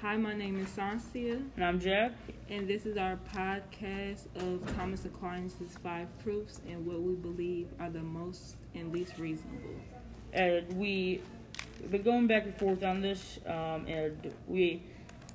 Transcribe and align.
Hi, 0.00 0.16
my 0.16 0.32
name 0.34 0.60
is 0.60 0.68
Sancia, 0.68 1.42
And 1.56 1.64
I'm 1.64 1.80
Jeff. 1.80 2.12
and 2.48 2.68
this 2.68 2.86
is 2.86 2.96
our 2.96 3.18
podcast 3.34 4.26
of 4.36 4.76
Thomas 4.76 5.04
Aquinas' 5.04 5.76
Five 5.82 6.06
Proofs 6.20 6.60
and 6.68 6.86
what 6.86 7.02
we 7.02 7.14
believe 7.14 7.68
are 7.80 7.90
the 7.90 8.00
most 8.00 8.56
and 8.74 8.92
least 8.92 9.18
reasonable. 9.18 9.74
And 10.32 10.72
we've 10.74 11.22
been 11.90 12.02
going 12.02 12.26
back 12.28 12.44
and 12.44 12.56
forth 12.56 12.84
on 12.84 13.00
this, 13.00 13.40
um, 13.46 13.86
and 13.88 14.32
we 14.46 14.82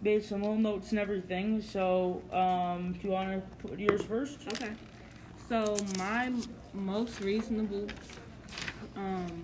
made 0.01 0.23
some 0.23 0.41
little 0.41 0.57
notes 0.57 0.91
and 0.91 0.99
everything. 0.99 1.61
So, 1.61 2.21
um, 2.31 2.93
do 2.93 2.99
you 3.07 3.13
want 3.13 3.31
to 3.31 3.67
put 3.67 3.77
yours 3.77 4.03
first? 4.03 4.47
Okay. 4.47 4.71
So 5.49 5.75
my 5.97 6.31
most 6.73 7.19
reasonable 7.19 7.87
um, 8.95 9.42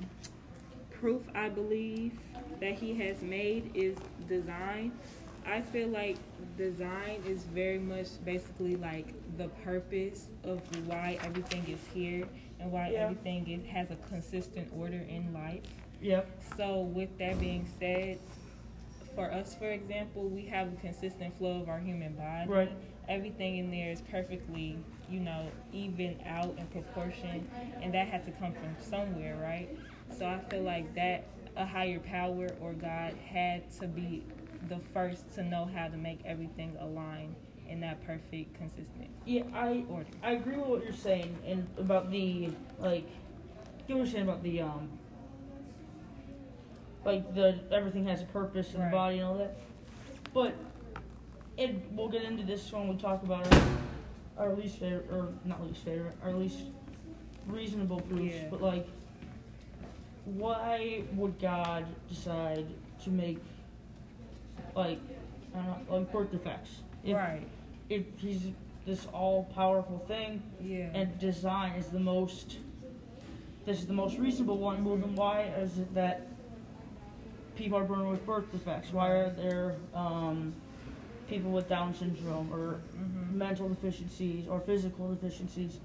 proof, 1.00 1.24
I 1.36 1.50
believe, 1.50 2.14
that 2.60 2.74
he 2.74 2.94
has 2.96 3.22
made 3.22 3.72
is 3.74 3.98
design. 4.28 4.92
I 5.46 5.62
feel 5.62 5.88
like 5.88 6.18
design 6.58 7.22
is 7.26 7.44
very 7.44 7.80
much 7.80 8.08
basically 8.26 8.76
like 8.76 9.08
the 9.38 9.48
purpose 9.64 10.28
of 10.44 10.62
why 10.86 11.18
everything 11.24 11.66
is 11.68 11.80
here 11.94 12.28
and 12.60 12.72
why 12.72 12.90
Yeah. 12.90 13.04
everything 13.06 13.48
is, 13.50 13.66
has 13.68 13.90
a 13.90 13.96
consistent 14.10 14.68
order 14.78 15.04
in 15.10 15.34
life. 15.34 15.62
Yep. 16.02 16.28
So, 16.58 16.82
with 16.82 17.18
that 17.18 17.40
being 17.40 17.68
said, 17.80 18.20
for 19.16 19.32
us, 19.32 19.56
for 19.56 19.70
example, 19.70 20.24
we 20.30 20.46
have 20.46 20.72
a 20.72 20.76
consistent 20.78 21.38
flow 21.38 21.62
of 21.62 21.70
our 21.70 21.80
human 21.80 22.14
body. 22.14 22.50
Right. 22.50 22.72
Everything 23.08 23.58
in 23.58 23.72
there 23.72 23.92
is 23.92 24.02
perfectly, 24.02 24.78
you 25.10 25.20
know, 25.20 25.48
even 25.74 26.20
out 26.26 26.56
in 26.58 26.68
proportion, 26.68 27.48
and 27.82 27.94
that 27.94 28.08
had 28.08 28.24
to 28.26 28.32
come 28.32 28.54
from 28.54 28.76
somewhere, 28.80 29.38
right? 29.42 29.70
So, 30.18 30.26
I 30.26 30.40
feel 30.50 30.64
like 30.64 30.94
that 30.96 31.26
a 31.56 31.66
higher 31.66 32.00
power 32.00 32.48
or 32.62 32.74
God 32.74 33.16
had 33.32 33.70
to 33.80 33.88
be 33.88 34.24
the 34.68 34.80
first 34.94 35.34
to 35.36 35.44
know 35.44 35.70
how 35.74 35.88
to 35.88 35.98
make 35.98 36.20
everything 36.26 36.76
align 36.80 37.36
in 37.68 37.80
that 37.82 38.04
perfect, 38.06 38.56
consistent 38.56 39.10
Yeah, 39.26 39.44
I 39.54 39.84
order. 39.90 40.08
I 40.24 40.32
agree 40.32 40.58
with 40.58 40.68
what 40.68 40.84
you're 40.84 40.94
saying 40.94 41.38
and 41.46 41.68
about 41.78 42.12
the 42.12 42.50
like. 42.80 43.08
You 43.88 43.98
were 43.98 44.06
saying 44.06 44.24
about 44.24 44.44
the 44.44 44.62
um. 44.62 44.90
Like 47.06 47.34
the 47.34 47.58
everything 47.72 48.06
has 48.08 48.22
a 48.22 48.26
purpose 48.26 48.74
in 48.74 48.80
Right. 48.82 48.90
the 48.90 48.96
body 48.96 49.16
and 49.20 49.26
all 49.26 49.38
that, 49.38 49.58
but 50.34 50.54
it 51.58 51.76
we'll 51.92 52.10
get 52.10 52.24
into 52.24 52.44
this 52.44 52.72
when 52.72 52.88
we 52.88 52.96
talk 52.98 53.24
about 53.24 53.52
our, 53.54 53.62
our 54.40 54.56
least 54.56 54.78
favorite 54.78 55.08
or 55.12 55.28
not 55.46 55.66
least 55.66 55.84
favorite, 55.84 56.16
our 56.24 56.34
least 56.34 56.60
reasonable 57.48 58.00
proofs. 58.02 58.36
Yeah. 58.36 58.48
But 58.50 58.62
like, 58.62 58.88
why 60.26 61.04
would 61.14 61.40
God 61.40 61.86
decide 62.08 62.66
to 63.04 63.10
make 63.10 63.40
like 64.76 65.00
I 65.54 65.58
don't 65.58 65.90
know, 65.90 65.98
like 65.98 66.12
birth 66.12 66.32
defects? 66.32 66.82
If, 67.04 67.16
right. 67.16 67.48
if 67.90 68.04
he's 68.18 68.48
this 68.86 69.06
all 69.14 69.44
powerful 69.56 70.00
thing 70.08 70.42
Yeah. 70.62 70.90
and 70.94 71.18
design 71.20 71.74
is 71.74 71.88
the 71.88 72.00
most 72.00 72.58
this 73.66 73.80
is 73.80 73.86
the 73.86 73.94
most 73.94 74.18
reasonable 74.18 74.58
one 74.58 74.84
well 74.84 74.96
then 74.96 75.16
why 75.16 75.44
is 75.60 75.78
it 75.78 75.94
that 75.94 76.28
people 77.56 77.78
are 77.78 77.84
born 77.84 78.10
with 78.10 78.26
birth 78.26 78.52
defects 78.52 78.92
why 78.92 79.10
are 79.10 79.30
there 79.30 79.76
um, 79.94 80.54
people 81.30 81.52
with 81.52 81.70
down 81.70 81.94
syndrome 81.94 82.52
or 82.52 82.82
Mhm. 82.98 83.34
mental 83.34 83.70
deficiencies 83.70 84.48
or 84.48 84.60
physical 84.60 85.10
deficiencies 85.14 85.80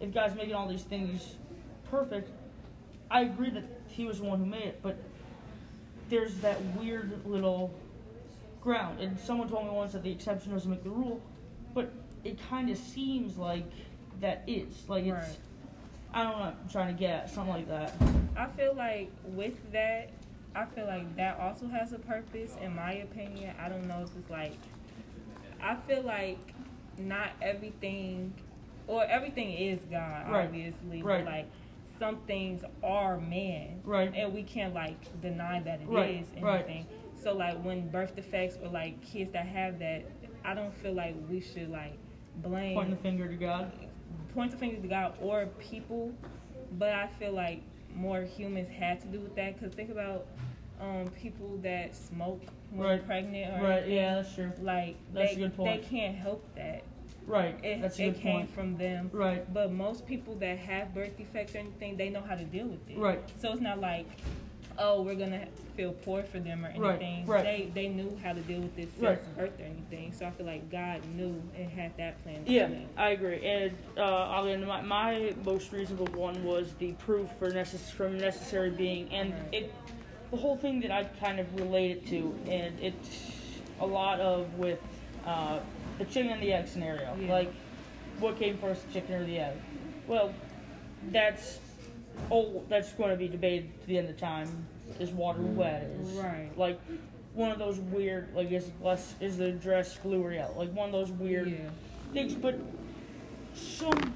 if 0.00 0.12
god's 0.12 0.34
making 0.34 0.54
all 0.54 0.68
these 0.68 0.82
things 0.84 1.36
perfect 1.84 2.30
i 3.10 3.22
agree 3.22 3.50
that 3.50 3.64
he 3.88 4.04
was 4.04 4.18
the 4.18 4.24
one 4.24 4.38
who 4.38 4.46
made 4.46 4.62
it 4.64 4.78
but 4.82 4.96
there's 6.08 6.34
that 6.40 6.60
weird 6.76 7.24
little 7.26 7.70
ground 8.60 9.00
and 9.00 9.18
someone 9.18 9.48
told 9.48 9.64
me 9.64 9.70
once 9.70 9.92
that 9.92 10.02
the 10.02 10.10
exception 10.12 10.52
doesn't 10.52 10.70
make 10.70 10.82
the 10.84 10.90
rule 10.90 11.20
but 11.74 11.90
it 12.24 12.38
kind 12.48 12.68
of 12.68 12.76
seems 12.76 13.38
like 13.38 13.64
that 14.20 14.42
is 14.46 14.84
like 14.88 15.04
it's 15.06 15.12
Right. 15.28 15.38
i 16.12 16.22
don't 16.22 16.32
know 16.32 16.44
what 16.44 16.56
i'm 16.62 16.68
trying 16.68 16.94
to 16.94 16.98
get 16.98 17.24
at 17.24 17.30
something 17.30 17.54
like 17.54 17.68
that 17.68 17.92
I 18.36 18.46
feel 18.46 18.74
like 18.74 19.10
with 19.24 19.72
that, 19.72 20.08
I 20.54 20.64
feel 20.64 20.86
like 20.86 21.14
that 21.16 21.38
also 21.40 21.66
has 21.66 21.92
a 21.92 21.98
purpose. 21.98 22.56
In 22.62 22.74
my 22.74 22.92
opinion, 22.92 23.54
I 23.60 23.68
don't 23.68 23.86
know 23.86 24.02
if 24.02 24.16
it's 24.16 24.30
like, 24.30 24.56
I 25.62 25.76
feel 25.86 26.02
like 26.02 26.38
not 26.98 27.30
everything, 27.40 28.32
or 28.86 29.04
everything 29.04 29.52
is 29.52 29.80
God, 29.90 30.30
Right. 30.30 30.44
obviously, 30.46 31.02
Right. 31.02 31.24
but 31.24 31.32
like 31.32 31.46
some 31.98 32.16
things 32.26 32.64
are 32.82 33.18
man, 33.18 33.80
right 33.84 34.10
and 34.14 34.32
we 34.32 34.42
can't 34.42 34.72
like 34.74 35.20
deny 35.20 35.60
that 35.60 35.80
it 35.80 35.84
is 35.84 35.88
Right, 35.88 36.26
right. 36.42 36.64
anything. 36.64 36.86
So 37.14 37.34
like 37.34 37.62
when 37.62 37.88
birth 37.88 38.16
defects 38.16 38.56
or 38.62 38.68
like 38.68 39.00
kids 39.02 39.32
that 39.32 39.46
have 39.46 39.78
that, 39.80 40.04
I 40.44 40.54
don't 40.54 40.74
feel 40.74 40.94
like 40.94 41.14
we 41.28 41.40
should 41.40 41.70
like 41.70 41.98
blame 42.36 42.74
pointing 42.74 42.94
the 42.94 43.02
finger 43.02 43.28
to 43.28 43.34
god 43.36 43.70
point 44.34 44.50
the 44.50 44.56
finger 44.56 44.80
to 44.80 44.88
God 44.88 45.14
or 45.20 45.46
people, 45.58 46.12
but 46.78 46.90
I 46.92 47.08
feel 47.18 47.32
like 47.32 47.62
more 47.94 48.22
humans 48.22 48.68
had 48.70 49.00
to 49.00 49.06
do 49.08 49.20
with 49.20 49.34
that. 49.36 49.58
Cause 49.60 49.72
think 49.74 49.90
about 49.90 50.26
um, 50.80 51.08
people 51.08 51.58
that 51.62 51.94
smoke 51.94 52.42
when 52.70 52.86
Right. 52.88 53.06
pregnant 53.06 53.60
or 53.60 53.64
right 53.66 53.72
anything. 53.78 53.94
yeah 53.96 54.14
that's 54.16 54.34
true 54.34 54.52
Like 54.62 54.96
That's 55.12 55.32
a 55.32 55.34
they, 55.34 55.40
good 55.42 55.56
point. 55.56 55.82
they 55.82 55.88
can't 55.88 56.16
help 56.16 56.44
that. 56.56 56.82
right 57.26 57.58
It, 57.64 57.82
that's 57.82 57.98
a 57.98 58.04
it 58.04 58.12
good 58.14 58.20
came 58.20 58.36
point 58.38 58.54
from 58.54 58.76
them. 58.76 59.10
right 59.12 59.52
But 59.52 59.72
most 59.72 60.06
people 60.06 60.34
that 60.36 60.58
have 60.58 60.94
birth 60.94 61.16
defects 61.18 61.54
or 61.54 61.58
anything, 61.58 61.96
they 61.96 62.08
know 62.10 62.22
how 62.22 62.34
to 62.36 62.44
deal 62.44 62.66
with 62.66 62.88
it. 62.88 62.96
right 62.98 63.20
So 63.38 63.52
it's 63.52 63.60
not 63.60 63.80
like, 63.80 64.06
oh, 64.78 65.02
we're 65.02 65.16
gonna 65.16 65.46
feel 65.76 65.92
poor 65.92 66.22
for 66.22 66.38
them 66.38 66.64
or 66.64 66.68
anything. 66.68 67.26
right. 67.26 67.44
They 67.44 67.70
they 67.74 67.88
knew 67.88 68.16
how 68.22 68.32
to 68.32 68.40
deal 68.40 68.60
with 68.60 68.74
this 68.76 68.88
since 68.92 69.02
Right. 69.02 69.36
birth 69.36 69.60
or 69.60 69.64
anything. 69.64 70.12
So 70.12 70.26
I 70.26 70.30
feel 70.30 70.46
like 70.46 70.70
God 70.70 71.00
knew 71.16 71.42
and 71.58 71.68
had 71.70 71.96
that 71.98 72.22
plan. 72.22 72.44
Yeah. 72.46 72.68
I 72.96 73.10
agree. 73.10 73.44
And 73.44 73.72
uh, 73.98 74.00
I'll 74.02 74.56
my, 74.58 74.80
my 74.80 75.34
most 75.44 75.72
reasonable 75.72 76.06
one 76.18 76.42
was 76.44 76.72
the 76.78 76.92
proof 76.92 77.28
for 77.38 77.50
necess- 77.50 77.90
from 77.90 78.16
necessary 78.16 78.70
being, 78.70 79.12
and 79.12 79.32
Right. 79.32 79.54
it 79.54 79.74
the 80.30 80.36
whole 80.36 80.56
thing 80.56 80.80
that 80.80 80.90
I 80.90 81.04
kind 81.04 81.40
of 81.40 81.54
relate 81.58 81.90
it 81.90 82.06
to, 82.08 82.34
and 82.46 82.78
it's 82.80 83.20
a 83.80 83.86
lot 83.86 84.20
of 84.20 84.52
with 84.54 84.78
uh, 85.26 85.58
the 85.98 86.04
chicken 86.04 86.30
and 86.32 86.42
the 86.42 86.52
egg 86.52 86.68
scenario. 86.68 87.16
Yeah. 87.20 87.32
Like, 87.32 87.52
what 88.20 88.38
came 88.38 88.58
first, 88.58 88.86
the 88.88 88.92
chicken 88.94 89.14
or 89.16 89.24
the 89.24 89.38
egg? 89.38 89.56
Well, 90.06 90.32
that's 91.10 91.58
oh, 92.30 92.62
that's 92.68 92.92
going 92.92 93.10
to 93.10 93.16
be 93.16 93.28
debated 93.28 93.80
to 93.82 93.86
the 93.86 93.98
end 93.98 94.08
of 94.08 94.18
time. 94.18 94.66
Is 94.98 95.10
water 95.10 95.40
wet? 95.40 95.82
Is 96.02 96.08
Right. 96.12 96.50
like 96.58 96.78
one 97.32 97.50
of 97.52 97.58
those 97.58 97.78
weird 97.78 98.34
like 98.34 98.50
is 98.50 98.70
less 98.82 99.14
is 99.20 99.38
the 99.38 99.52
dress 99.52 99.96
blue 99.98 100.22
or 100.22 100.32
yellow? 100.32 100.54
Like 100.56 100.72
one 100.72 100.86
of 100.88 100.92
those 100.92 101.10
weird 101.12 101.48
Yeah. 101.48 101.56
things, 102.12 102.34
but 102.34 102.58
some, 103.54 104.14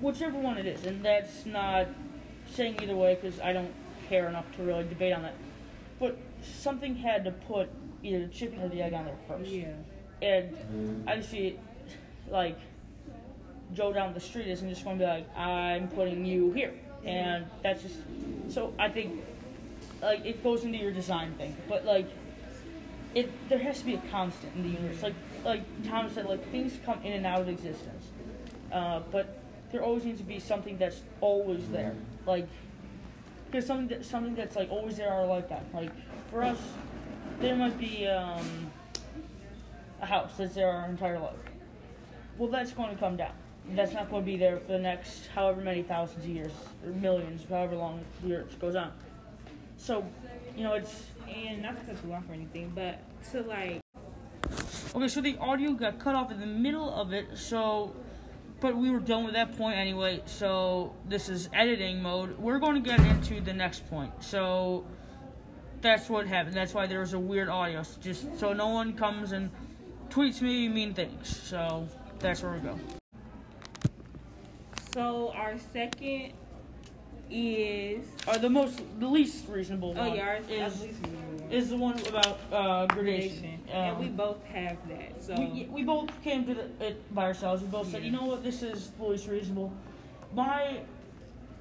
whichever 0.00 0.38
one 0.38 0.58
it 0.58 0.66
is, 0.66 0.86
and 0.86 1.04
that's 1.04 1.44
not 1.46 1.88
saying 2.50 2.78
either 2.82 2.96
way 2.96 3.16
because 3.20 3.40
I 3.40 3.52
don't 3.52 3.72
care 4.08 4.28
enough 4.28 4.44
to 4.56 4.62
really 4.62 4.84
debate 4.84 5.12
on 5.12 5.22
that. 5.22 5.34
But 6.02 6.18
something 6.42 6.96
had 6.96 7.24
to 7.26 7.30
put 7.30 7.70
either 8.02 8.26
the 8.26 8.32
chicken 8.32 8.60
or 8.60 8.68
the 8.68 8.82
egg 8.82 8.92
on 8.92 9.04
there 9.04 9.14
first, 9.28 9.48
Yeah. 9.48 9.68
and 10.20 11.04
I 11.08 11.20
see 11.20 11.46
it 11.46 11.60
like 12.28 12.58
Joe 13.72 13.92
down 13.92 14.12
the 14.12 14.18
street 14.18 14.48
isn't 14.48 14.68
just 14.68 14.82
going 14.82 14.98
to 14.98 15.04
be 15.04 15.08
like, 15.08 15.38
I'm 15.38 15.86
putting 15.86 16.26
you 16.26 16.50
here, 16.50 16.74
and 17.04 17.46
that's 17.62 17.82
just 17.84 17.94
so 18.48 18.74
I 18.80 18.88
think 18.88 19.22
like 20.02 20.26
it 20.26 20.42
goes 20.42 20.64
into 20.64 20.76
your 20.76 20.90
design 20.90 21.34
thing, 21.34 21.56
but 21.68 21.84
like 21.84 22.08
it 23.14 23.30
there 23.48 23.60
has 23.60 23.78
to 23.78 23.84
be 23.86 23.94
a 23.94 24.02
constant 24.10 24.56
in 24.56 24.62
the 24.64 24.68
universe. 24.70 25.04
Like 25.04 25.14
like 25.44 25.62
Tom 25.88 26.10
said, 26.10 26.26
like 26.26 26.50
things 26.50 26.80
come 26.84 26.98
in 27.04 27.12
and 27.12 27.26
out 27.26 27.42
of 27.42 27.48
existence, 27.48 28.06
uh, 28.72 29.02
but 29.12 29.38
there 29.70 29.84
always 29.84 30.02
needs 30.04 30.18
to 30.18 30.26
be 30.26 30.40
something 30.40 30.78
that's 30.78 31.00
always 31.20 31.68
there. 31.68 31.94
Like 32.26 32.48
there's 33.52 33.66
something 33.66 33.88
that, 33.88 34.04
something 34.04 34.34
that's 34.34 34.56
like 34.56 34.70
always 34.70 34.96
there 34.96 35.12
our 35.12 35.26
lifetime. 35.26 35.64
Like 35.72 35.90
for 36.30 36.42
us, 36.42 36.58
there 37.40 37.54
might 37.54 37.78
be 37.78 38.06
um, 38.06 38.70
a 40.00 40.06
house 40.06 40.32
that's 40.36 40.54
there 40.54 40.70
our 40.70 40.88
entire 40.88 41.18
life. 41.18 41.36
Well, 42.38 42.48
that's 42.48 42.72
going 42.72 42.90
to 42.90 42.96
come 42.96 43.16
down. 43.16 43.32
That's 43.74 43.92
not 43.92 44.10
going 44.10 44.22
to 44.22 44.26
be 44.26 44.36
there 44.36 44.58
for 44.58 44.72
the 44.72 44.78
next 44.78 45.28
however 45.28 45.60
many 45.60 45.82
thousands 45.82 46.24
of 46.24 46.30
years 46.30 46.52
or 46.84 46.90
millions, 46.92 47.44
however 47.48 47.76
long 47.76 48.00
the 48.24 48.34
earth 48.34 48.58
goes 48.58 48.74
on. 48.74 48.90
So, 49.76 50.04
you 50.56 50.64
know, 50.64 50.74
it's 50.74 51.06
And 51.28 51.62
not 51.62 51.78
to 51.78 51.84
cut 51.84 52.04
you 52.04 52.12
off 52.12 52.24
or 52.28 52.34
anything, 52.34 52.72
but 52.74 52.98
to 53.30 53.42
like, 53.42 53.80
Okay, 54.94 55.08
so 55.08 55.20
the 55.20 55.38
audio 55.38 55.72
got 55.72 55.98
cut 55.98 56.14
off 56.14 56.30
in 56.30 56.40
the 56.40 56.46
middle 56.46 56.92
of 56.92 57.12
it, 57.12 57.26
so 57.34 57.94
but 58.62 58.76
we 58.76 58.90
were 58.90 59.00
done 59.00 59.24
with 59.24 59.34
that 59.34 59.58
point 59.58 59.76
anyway, 59.76 60.22
so 60.24 60.94
this 61.08 61.28
is 61.28 61.50
editing 61.52 62.00
mode. 62.00 62.38
We're 62.38 62.60
going 62.60 62.80
to 62.80 62.88
get 62.88 63.00
into 63.00 63.40
the 63.40 63.52
next 63.52 63.90
point. 63.90 64.12
So 64.22 64.86
that's 65.80 66.08
what 66.08 66.28
happened. 66.28 66.54
That's 66.54 66.72
why 66.72 66.86
there 66.86 67.00
was 67.00 67.12
a 67.12 67.18
weird 67.18 67.48
audio. 67.48 67.82
Just 68.00 68.38
so 68.38 68.52
no 68.52 68.68
one 68.68 68.92
comes 68.92 69.32
and 69.32 69.50
tweets 70.10 70.40
me 70.40 70.68
mean 70.68 70.94
things. 70.94 71.36
So 71.42 71.88
that's 72.20 72.40
where 72.40 72.52
we 72.52 72.60
go. 72.60 72.78
so 74.94 75.32
our 75.34 75.58
second 75.72 76.32
is 77.32 78.04
Or 78.28 78.36
the 78.38 78.50
most 78.50 78.80
the 79.00 79.06
least 79.08 79.48
reasonable 79.48 79.94
oh 79.96 80.08
one 80.08 80.16
yeah, 80.16 80.38
is 80.48 80.80
least 80.82 80.98
reasonable 81.02 81.52
is 81.52 81.68
the 81.68 81.76
one 81.76 81.98
about 82.06 82.38
uh, 82.50 82.86
gradation. 82.86 83.40
gradation, 83.42 83.60
and 83.70 83.98
we 83.98 84.06
Um, 84.06 84.16
both 84.16 84.42
have 84.44 84.76
that. 84.88 85.22
So 85.22 85.34
we, 85.34 85.68
we 85.70 85.82
both 85.82 86.08
came 86.22 86.46
to 86.46 86.54
the, 86.54 86.64
it 86.86 87.14
by 87.14 87.24
ourselves. 87.24 87.62
We 87.62 87.68
both 87.68 87.90
said, 87.90 88.02
you 88.04 88.10
know 88.10 88.24
what, 88.24 88.42
this 88.42 88.62
is 88.62 88.90
the 88.98 89.04
least 89.04 89.28
reasonable. 89.28 89.70
My 90.34 90.80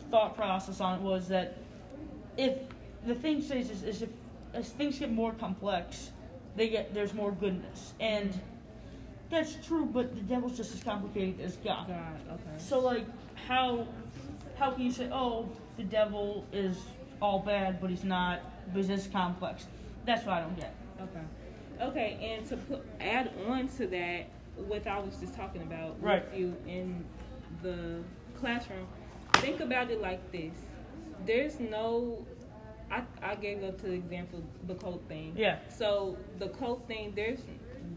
thought 0.10 0.36
process 0.38 0.80
on 0.80 1.00
it 1.00 1.02
was 1.02 1.28
that 1.28 1.58
if 2.38 2.54
the 3.06 3.16
thing 3.16 3.42
says 3.42 3.70
is, 3.70 3.84
is 3.84 4.02
if 4.04 4.10
as 4.54 4.70
things 4.70 4.98
get 5.00 5.12
more 5.12 5.34
complex, 5.34 6.12
they 6.56 6.70
get 6.70 6.94
there's 6.94 7.14
more 7.14 7.32
goodness, 7.34 7.94
and 8.00 8.40
that's 9.32 9.56
true. 9.66 9.86
But 9.86 10.14
the 10.16 10.22
devil's 10.22 10.58
just 10.58 10.74
as 10.76 10.84
complicated 10.84 11.40
as 11.42 11.56
God. 11.58 11.88
God, 11.88 11.98
okay. 12.34 12.58
So 12.58 12.80
like, 12.80 13.06
how 13.48 13.88
how 14.58 14.72
can 14.72 14.84
you 14.84 14.92
say, 14.92 15.10
oh, 15.12 15.50
the 15.78 15.84
devil 15.84 16.46
is 16.54 16.78
all 17.22 17.40
bad, 17.40 17.82
but 17.82 17.90
he's 17.90 18.04
not, 18.04 18.42
but 18.68 18.78
he's 18.78 18.88
this 18.88 19.08
complex? 19.08 19.66
That's 20.06 20.26
what 20.26 20.36
I 20.36 20.42
don't 20.42 20.56
get. 20.56 20.76
Okay. 21.02 21.22
Okay, 21.82 22.38
and 22.38 22.48
to 22.50 22.58
put 22.58 22.86
add 23.00 23.32
on 23.48 23.68
to 23.70 23.88
that, 23.88 24.28
what 24.68 24.86
I 24.86 25.00
was 25.00 25.16
just 25.18 25.34
talking 25.36 25.64
about 25.64 26.02
Right. 26.02 26.24
with 26.30 26.40
you 26.40 26.56
in 26.68 27.04
the 27.64 28.04
classroom, 28.40 28.88
think 29.36 29.62
about 29.62 29.90
it 29.90 30.02
like 30.02 30.32
this: 30.32 30.54
there's 31.26 31.60
no. 31.60 32.26
I, 32.92 33.04
I 33.24 33.36
gave 33.36 33.64
up 33.64 33.80
to 33.80 33.88
the 33.88 33.94
example 33.94 34.44
the 34.68 34.76
cult 34.76 35.02
thing. 35.08 35.34
Yeah. 35.36 35.60
So 35.70 36.18
the 36.40 36.50
cult 36.50 36.86
thing, 36.90 37.14
there's 37.16 37.40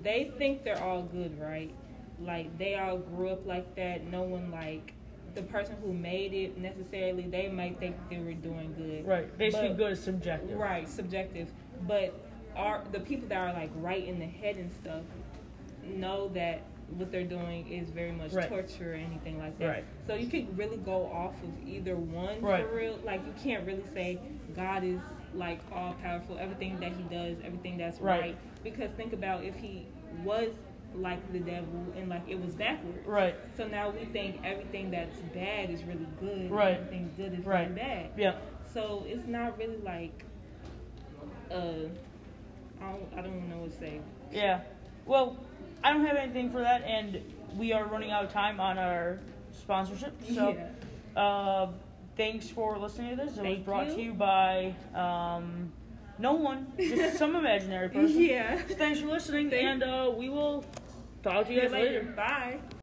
they 0.05 0.31
think 0.39 0.63
they're 0.63 0.81
all 0.83 1.03
good, 1.03 1.39
right? 1.41 1.75
Like 2.21 2.57
they 2.59 2.77
all 2.77 2.99
grew 2.99 3.31
up 3.31 3.45
like 3.47 3.75
that. 3.75 4.05
No 4.07 4.23
one 4.23 4.51
like 4.51 4.93
the 5.35 5.43
person 5.43 5.75
who 5.83 5.93
made 5.93 6.33
it 6.33 6.57
necessarily. 6.59 7.23
They 7.25 7.49
might 7.49 7.81
think 7.81 7.97
they 8.09 8.19
were 8.19 8.35
doing 8.35 8.73
good. 8.79 9.07
Right. 9.07 9.37
Basically, 9.37 9.69
But- 9.69 9.77
good 9.79 9.93
is 9.93 10.01
subjective. 10.01 10.57
Right, 10.57 10.89
subjective. 10.89 11.51
But 11.89 12.15
are 12.55 12.85
the 12.93 13.01
people 13.01 13.27
that 13.29 13.39
are 13.39 13.53
like 13.53 13.71
right 13.77 14.05
in 14.07 14.21
the 14.21 14.27
head 14.27 14.57
and 14.57 14.71
stuff 14.71 15.03
know 15.83 16.29
that 16.29 16.63
what 16.97 17.11
they're 17.11 17.25
doing 17.25 17.67
is 17.73 17.91
very 17.91 18.13
much 18.13 18.33
Right. 18.33 18.49
torture 18.49 18.93
or 18.93 18.95
anything 18.95 19.39
like 19.39 19.59
that. 19.59 19.67
Right. 19.69 19.85
So 20.07 20.15
you 20.15 20.29
could 20.29 20.57
really 20.57 20.77
go 20.77 21.07
off 21.07 21.35
of 21.43 21.67
either 21.69 21.97
one 21.97 22.41
Right. 22.41 22.65
for 22.65 22.75
real. 22.77 22.99
Like 23.05 23.25
you 23.27 23.33
can't 23.43 23.67
really 23.67 23.85
say 23.93 24.19
God 24.55 24.85
is 24.85 25.01
like 25.35 25.61
all 25.73 25.95
powerful, 26.03 26.39
everything 26.39 26.79
that 26.81 26.93
he 26.93 27.03
does, 27.05 27.37
everything 27.45 27.77
that's 27.77 28.01
Right. 28.01 28.21
right. 28.21 28.37
Because 28.63 28.91
think 28.93 29.13
about 29.13 29.45
if 29.45 29.57
he 29.57 29.87
was 30.23 30.51
like 30.95 31.33
the 31.33 31.41
devil 31.41 31.85
and 31.97 32.09
like 32.09 32.23
it 32.29 32.41
was 32.41 32.55
backwards. 32.55 33.05
Right. 33.07 33.35
So 33.57 33.67
now 33.67 33.91
we 33.91 34.05
think 34.07 34.41
everything 34.45 34.91
that's 34.91 35.19
bad 35.35 35.71
is 35.71 35.83
really 35.85 36.07
good. 36.21 36.51
Right. 36.51 36.75
Everything 36.77 37.13
good 37.17 37.39
is 37.39 37.45
Right. 37.45 37.69
really 37.69 37.81
bad. 37.81 38.11
Yeah. 38.17 38.37
So 38.73 39.05
it's 39.07 39.27
not 39.27 39.59
really 39.59 39.79
like, 39.79 40.25
uh, 41.51 41.89
I 42.81 42.91
don't, 42.93 43.09
I 43.17 43.23
don't 43.23 43.49
know 43.49 43.59
what 43.59 43.73
to 43.73 43.79
say. 43.79 44.01
Yeah. 44.33 44.61
Well, 45.07 45.37
I 45.83 45.93
don't 45.93 46.05
have 46.07 46.17
anything 46.17 46.51
for 46.51 46.61
that, 46.61 46.83
and 46.83 47.21
we 47.57 47.73
are 47.73 47.85
running 47.87 48.11
out 48.11 48.25
of 48.25 48.33
time 48.33 48.59
on 48.61 48.79
our 48.79 49.19
sponsorship. 49.53 50.15
So, 50.35 50.57
yeah. 51.15 51.21
uh, 51.21 51.69
thanks 52.17 52.49
for 52.49 52.79
listening 52.79 53.17
to 53.17 53.25
this. 53.25 53.37
It 53.37 53.45
was 53.45 53.59
brought 53.59 53.89
you. 53.89 53.95
to 53.95 54.03
you 54.03 54.13
by 54.15 54.75
um, 54.95 55.73
no 56.19 56.33
one, 56.35 56.73
just 56.79 57.19
some 57.19 57.37
imaginary 57.37 57.89
person. 57.89 58.21
Yeah. 58.21 58.59
So 58.69 58.75
thanks 58.75 59.01
for 59.01 59.07
listening, 59.07 59.51
Thank- 59.51 59.65
and 59.65 59.83
uh, 59.83 60.13
we 60.17 60.29
will 60.29 60.65
talk 61.23 61.47
to 61.47 61.53
you 61.53 61.63
guys 61.63 61.73
later. 61.73 62.03
Bye. 62.17 62.59